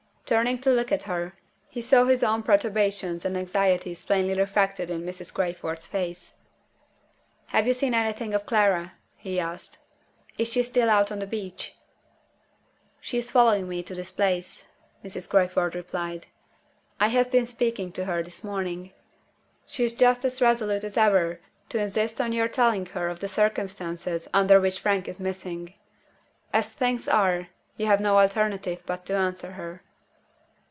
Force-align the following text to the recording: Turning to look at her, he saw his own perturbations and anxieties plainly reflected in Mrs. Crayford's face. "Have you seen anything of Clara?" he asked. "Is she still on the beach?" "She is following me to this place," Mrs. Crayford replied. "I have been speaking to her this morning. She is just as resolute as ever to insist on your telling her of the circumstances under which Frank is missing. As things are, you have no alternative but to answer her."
Turning 0.25 0.57
to 0.57 0.71
look 0.71 0.93
at 0.93 1.03
her, 1.03 1.33
he 1.67 1.81
saw 1.81 2.05
his 2.05 2.23
own 2.23 2.41
perturbations 2.41 3.25
and 3.25 3.35
anxieties 3.35 4.05
plainly 4.05 4.33
reflected 4.33 4.89
in 4.89 5.03
Mrs. 5.03 5.33
Crayford's 5.33 5.87
face. 5.87 6.35
"Have 7.47 7.67
you 7.67 7.73
seen 7.73 7.93
anything 7.93 8.33
of 8.33 8.45
Clara?" 8.45 8.93
he 9.17 9.41
asked. 9.41 9.79
"Is 10.37 10.47
she 10.47 10.63
still 10.63 10.89
on 10.89 11.19
the 11.19 11.27
beach?" 11.27 11.75
"She 13.01 13.17
is 13.17 13.29
following 13.29 13.67
me 13.67 13.83
to 13.83 13.93
this 13.93 14.09
place," 14.11 14.63
Mrs. 15.03 15.29
Crayford 15.29 15.75
replied. 15.75 16.27
"I 16.97 17.09
have 17.09 17.29
been 17.29 17.45
speaking 17.45 17.91
to 17.91 18.05
her 18.05 18.23
this 18.23 18.41
morning. 18.41 18.93
She 19.65 19.83
is 19.83 19.91
just 19.93 20.23
as 20.23 20.41
resolute 20.41 20.85
as 20.85 20.95
ever 20.95 21.41
to 21.67 21.77
insist 21.81 22.21
on 22.21 22.31
your 22.31 22.47
telling 22.47 22.85
her 22.85 23.09
of 23.09 23.19
the 23.19 23.27
circumstances 23.27 24.29
under 24.33 24.61
which 24.61 24.79
Frank 24.79 25.09
is 25.09 25.19
missing. 25.19 25.73
As 26.53 26.71
things 26.71 27.05
are, 27.09 27.49
you 27.75 27.87
have 27.87 27.99
no 27.99 28.17
alternative 28.17 28.81
but 28.85 29.05
to 29.07 29.15
answer 29.17 29.51
her." 29.51 29.83